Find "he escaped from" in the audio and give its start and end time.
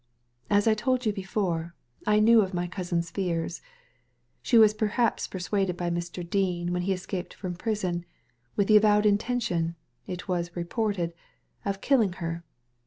6.81-7.53